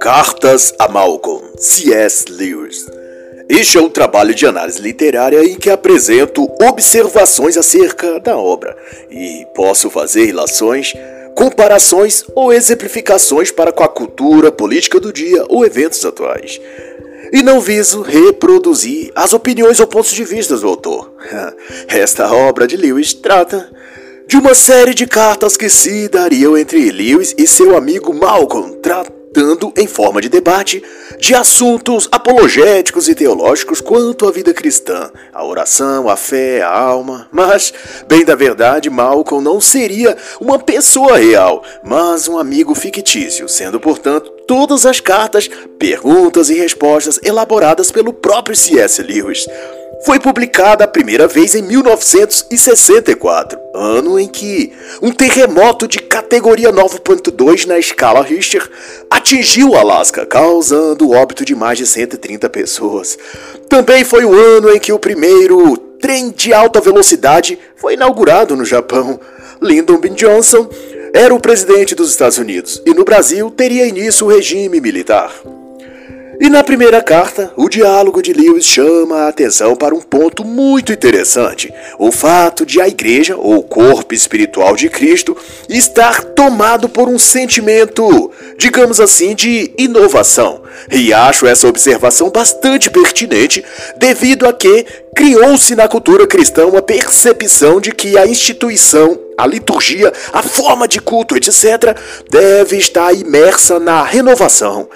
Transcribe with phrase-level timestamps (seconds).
[0.00, 2.24] Cartas a Malcolm, C.S.
[2.30, 2.86] Lewis.
[3.48, 8.76] Este é um trabalho de análise literária em que apresento observações acerca da obra
[9.10, 10.92] e posso fazer relações,
[11.34, 16.60] comparações ou exemplificações para com a cultura política do dia ou eventos atuais.
[17.32, 21.12] E não viso reproduzir as opiniões ou pontos de vista do autor.
[21.88, 23.70] Esta obra de Lewis trata
[24.26, 29.72] de uma série de cartas que se dariam entre Lewis e seu amigo Malcolm, tratando
[29.76, 30.82] em forma de debate
[31.18, 37.28] de assuntos apologéticos e teológicos quanto à vida cristã, a oração, a fé, a alma.
[37.32, 37.72] Mas,
[38.08, 44.30] bem da verdade, Malcolm não seria uma pessoa real, mas um amigo fictício, sendo, portanto,
[44.46, 45.48] todas as cartas,
[45.78, 49.02] perguntas e respostas elaboradas pelo próprio C.S.
[49.02, 49.46] Lewis
[50.02, 57.66] foi publicada a primeira vez em 1964, ano em que um terremoto de categoria 9.2
[57.66, 58.68] na escala Richter
[59.10, 63.18] atingiu o Alasca, causando o óbito de mais de 130 pessoas.
[63.68, 68.64] Também foi o ano em que o primeiro trem de alta velocidade foi inaugurado no
[68.64, 69.18] Japão.
[69.60, 70.10] Lyndon B.
[70.10, 70.68] Johnson
[71.14, 75.32] era o presidente dos Estados Unidos e no Brasil teria início o regime militar.
[76.40, 80.92] E na primeira carta, o diálogo de Lewis chama a atenção para um ponto muito
[80.92, 85.36] interessante: o fato de a igreja, ou corpo espiritual de Cristo,
[85.68, 90.62] estar tomado por um sentimento, digamos assim, de inovação.
[90.90, 93.64] E acho essa observação bastante pertinente,
[93.96, 100.12] devido a que criou-se na cultura cristã uma percepção de que a instituição, a liturgia,
[100.32, 101.96] a forma de culto, etc.,
[102.28, 104.88] deve estar imersa na renovação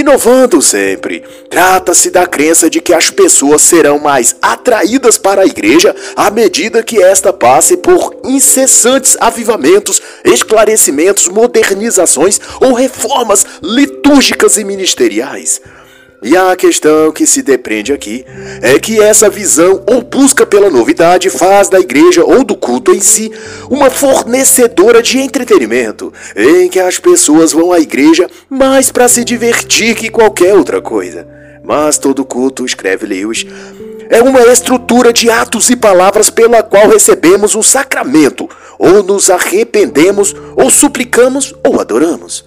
[0.00, 1.24] inovando sempre.
[1.50, 6.82] Trata-se da crença de que as pessoas serão mais atraídas para a igreja à medida
[6.82, 15.60] que esta passe por incessantes avivamentos, esclarecimentos, modernizações ou reformas litúrgicas e ministeriais.
[16.20, 18.24] E a questão que se depreende aqui
[18.60, 23.00] é que essa visão ou busca pela novidade faz da igreja ou do culto em
[23.00, 23.30] si
[23.70, 29.94] uma fornecedora de entretenimento, em que as pessoas vão à igreja mais para se divertir
[29.94, 31.24] que qualquer outra coisa.
[31.62, 33.46] Mas todo culto, escreve Lewis,
[34.10, 40.34] é uma estrutura de atos e palavras pela qual recebemos um sacramento, ou nos arrependemos,
[40.56, 42.44] ou suplicamos, ou adoramos.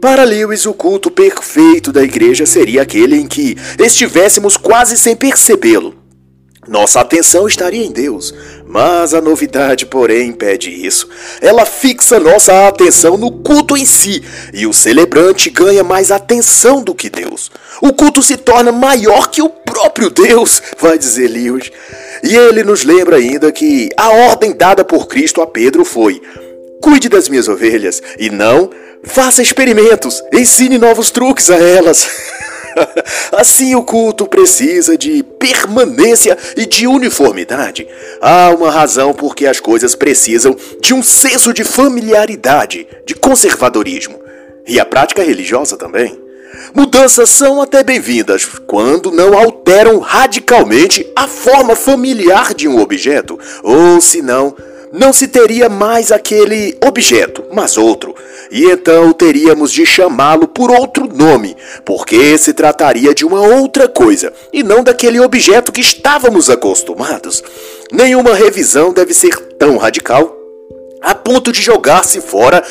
[0.00, 5.92] Para Lewis, o culto perfeito da igreja seria aquele em que estivéssemos quase sem percebê-lo.
[6.68, 8.32] Nossa atenção estaria em Deus,
[8.66, 11.08] mas a novidade, porém, impede isso.
[11.40, 14.22] Ela fixa nossa atenção no culto em si,
[14.52, 17.50] e o celebrante ganha mais atenção do que Deus.
[17.82, 21.72] O culto se torna maior que o próprio Deus, vai dizer Lewis.
[22.22, 26.20] E ele nos lembra ainda que a ordem dada por Cristo a Pedro foi:
[26.82, 28.70] cuide das minhas ovelhas, e não
[29.04, 32.08] Faça experimentos, ensine novos truques a elas.
[33.36, 37.86] assim o culto precisa de permanência e de uniformidade.
[38.20, 44.20] Há uma razão por que as coisas precisam de um senso de familiaridade, de conservadorismo.
[44.66, 46.20] E a prática religiosa também.
[46.74, 54.00] Mudanças são até bem-vindas quando não alteram radicalmente a forma familiar de um objeto, ou
[54.00, 54.54] se não,
[54.92, 58.14] não se teria mais aquele objeto, mas outro,
[58.50, 64.32] e então teríamos de chamá-lo por outro nome, porque se trataria de uma outra coisa
[64.52, 67.42] e não daquele objeto que estávamos acostumados.
[67.92, 70.34] Nenhuma revisão deve ser tão radical
[71.00, 72.62] a ponto de jogar-se fora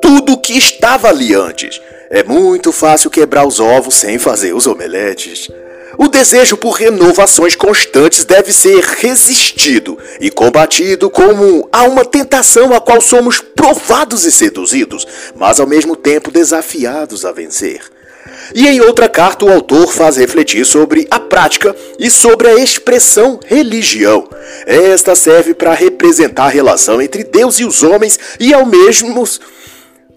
[0.00, 1.80] tudo o que estava ali antes.
[2.10, 5.48] É muito fácil quebrar os ovos sem fazer os omeletes.
[5.98, 12.80] O desejo por renovações constantes deve ser resistido e combatido como a uma tentação a
[12.80, 17.82] qual somos provados e seduzidos, mas ao mesmo tempo desafiados a vencer.
[18.54, 23.38] E em outra carta, o autor faz refletir sobre a prática e sobre a expressão
[23.44, 24.28] religião.
[24.66, 29.24] Esta serve para representar a relação entre Deus e os homens e ao mesmo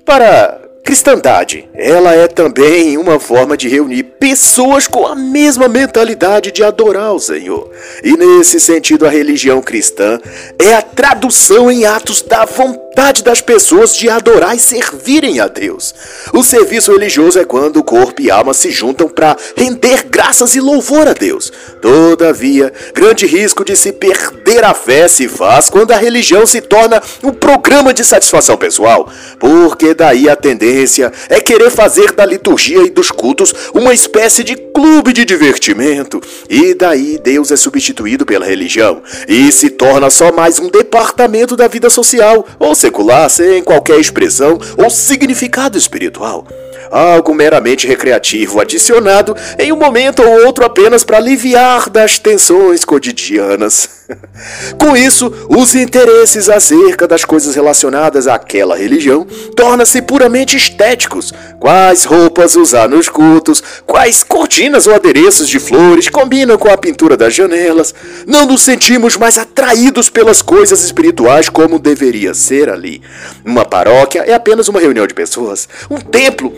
[0.06, 6.63] para Cristandade, ela é também uma forma de reunir pessoas com a mesma mentalidade de
[6.63, 7.71] adorar o Senhor.
[8.03, 10.19] E nesse sentido, a religião cristã
[10.59, 12.84] é a tradução em atos da vontade
[13.24, 15.94] das pessoas de adorar e servirem a Deus.
[16.33, 21.07] O serviço religioso é quando corpo e alma se juntam para render graças e louvor
[21.07, 21.51] a Deus.
[21.81, 27.01] Todavia, grande risco de se perder a fé se faz quando a religião se torna
[27.21, 29.09] um programa de satisfação pessoal,
[29.39, 34.56] porque daí a tendência é querer fazer da liturgia e dos cultos uma espécie de
[34.56, 36.21] clube de divertimento.
[36.50, 41.67] E daí Deus é substituído pela religião e se torna só mais um departamento da
[41.67, 46.47] vida social, ou secular sem qualquer expressão ou significado espiritual
[46.91, 54.05] algo meramente recreativo adicionado em um momento ou outro apenas para aliviar das tensões cotidianas.
[54.80, 59.25] Com isso, os interesses acerca das coisas relacionadas àquela religião
[59.56, 61.34] tornam-se puramente estéticos.
[61.60, 67.18] Quais roupas usar nos cultos, quais cortinas ou adereços de flores combinam com a pintura
[67.18, 67.94] das janelas.
[68.28, 73.02] Não nos sentimos mais atraídos pelas coisas espirituais como deveria ser ali.
[73.44, 75.68] Uma paróquia é apenas uma reunião de pessoas.
[75.90, 76.54] Um templo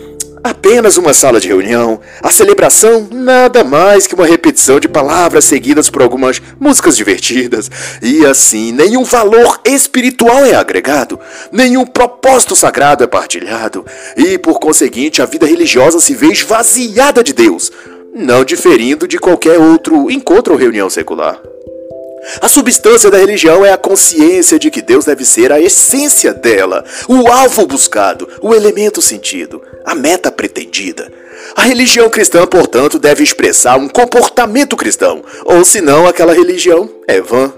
[0.48, 2.00] Apenas uma sala de reunião.
[2.22, 7.70] A celebração, nada mais que uma repetição de palavras seguidas por algumas músicas divertidas.
[8.00, 11.20] E assim, nenhum valor espiritual é agregado,
[11.52, 13.84] nenhum propósito sagrado é partilhado,
[14.16, 17.70] e por conseguinte, a vida religiosa se vê esvaziada de Deus,
[18.14, 21.38] não diferindo de qualquer outro encontro ou reunião secular.
[22.40, 26.84] A substância da religião é a consciência de que Deus deve ser a essência dela,
[27.08, 31.10] o alvo buscado, o elemento sentido, a meta pretendida.
[31.56, 37.50] A religião cristã, portanto, deve expressar um comportamento cristão, ou senão aquela religião é vã.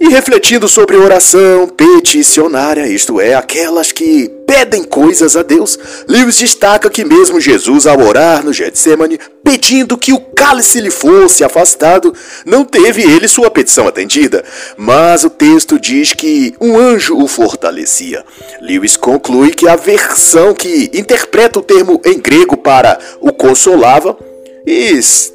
[0.00, 6.88] E refletindo sobre oração peticionária, isto é, aquelas que pedem coisas a Deus, Lewis destaca
[6.90, 12.14] que mesmo Jesus, ao orar no Getsemane, pedindo que o cálice lhe fosse afastado,
[12.46, 14.44] não teve ele sua petição atendida,
[14.76, 18.24] mas o texto diz que um anjo o fortalecia.
[18.60, 24.16] Lewis conclui que a versão que interpreta o termo em grego para o consolava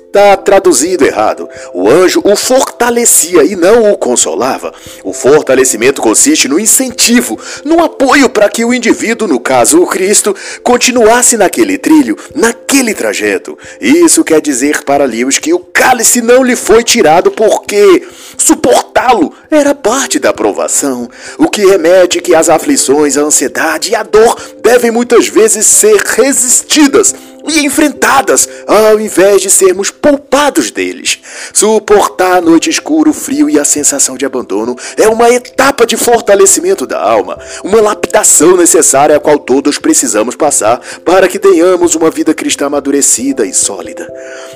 [0.10, 1.48] Está traduzido errado.
[1.72, 4.74] O anjo o fortalecia e não o consolava.
[5.04, 10.36] O fortalecimento consiste no incentivo, no apoio para que o indivíduo, no caso o Cristo,
[10.64, 13.56] continuasse naquele trilho, naquele trajeto.
[13.80, 19.76] Isso quer dizer para Lewis que o cálice não lhe foi tirado porque suportá-lo era
[19.76, 21.08] parte da provação,
[21.38, 25.98] o que remete que as aflições, a ansiedade e a dor devem muitas vezes ser
[25.98, 27.14] resistidas
[27.48, 31.20] e enfrentadas, ao invés de sermos poupados deles.
[31.54, 35.98] Suportar a noite escura, o frio e a sensação de abandono é uma etapa de
[35.98, 42.10] fortalecimento da alma, uma lapidação necessária a qual todos precisamos passar para que tenhamos uma
[42.10, 44.08] vida cristã amadurecida e sólida.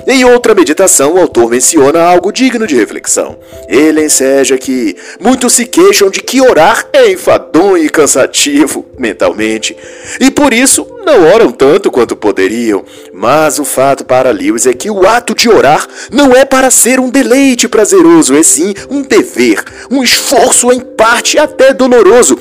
[0.06, 3.38] Em outra meditação, o autor menciona algo digno de reflexão.
[3.68, 9.76] Ele enseja que muitos se queixam de que orar é enfadonho e cansativo mentalmente,
[10.20, 12.84] e por isso não oram tanto quanto poderiam.
[13.12, 16.98] Mas o fato para Lewis é que o ato de orar não é para ser
[16.98, 22.38] um deleite prazeroso, é sim um dever, um esforço em parte até doloroso,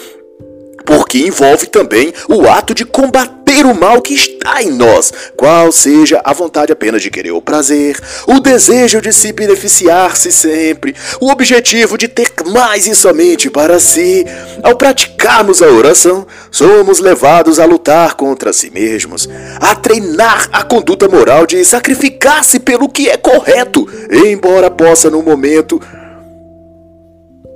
[0.85, 6.21] porque envolve também o ato de combater o mal que está em nós, qual seja
[6.23, 11.97] a vontade apenas de querer o prazer, o desejo de se beneficiar-se sempre, o objetivo
[11.97, 14.25] de ter mais e somente para si.
[14.63, 19.29] Ao praticarmos a oração, somos levados a lutar contra si mesmos,
[19.59, 25.79] a treinar a conduta moral de sacrificar-se pelo que é correto, embora possa no momento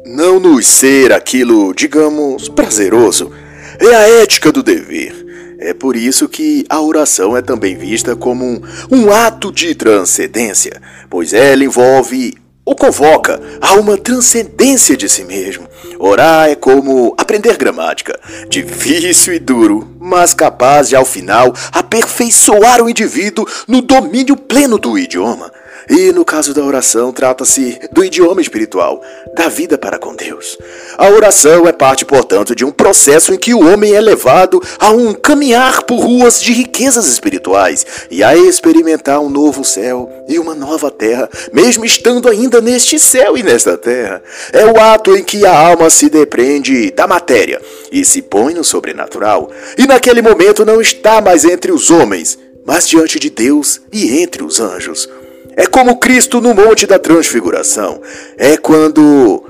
[0.06, 3.32] não nos ser aquilo, digamos, prazeroso.
[3.80, 5.17] É a ética do dever.
[5.60, 8.62] É por isso que a oração é também vista como um,
[8.92, 15.68] um ato de transcendência, pois ela envolve ou convoca a uma transcendência de si mesmo.
[15.98, 18.20] Orar é como aprender gramática,
[18.50, 25.00] difícil e duro, mas capaz de ao final aperfeiçoar o indivíduo no domínio pleno do
[25.00, 25.50] idioma.
[25.90, 29.02] E no caso da oração, trata-se do idioma espiritual,
[29.34, 30.58] da vida para com Deus.
[30.98, 34.92] A oração é parte, portanto, de um processo em que o homem é levado a
[34.92, 40.54] um caminhar por ruas de riquezas espirituais e a experimentar um novo céu e uma
[40.54, 44.22] nova terra, mesmo estando ainda neste céu e nesta terra.
[44.52, 48.64] É o ato em que a alma se depreende da matéria e se põe no
[48.64, 54.20] sobrenatural, e naquele momento não está mais entre os homens, mas diante de Deus e
[54.20, 55.08] entre os anjos.
[55.58, 58.00] É como Cristo no Monte da Transfiguração.
[58.38, 59.44] É quando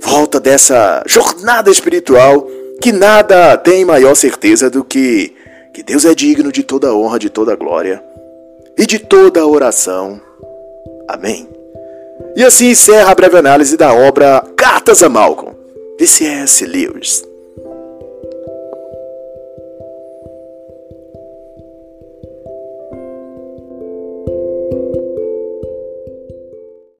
[0.00, 2.48] volta dessa jornada espiritual
[2.80, 5.36] que nada tem maior certeza do que
[5.72, 8.02] que Deus é digno de toda honra, de toda glória
[8.76, 10.20] e de toda oração.
[11.08, 11.48] Amém.
[12.36, 15.54] E assim encerra a breve análise da obra Cartas a Malcolm,
[15.98, 16.66] de C.S.
[16.66, 17.22] Lewis.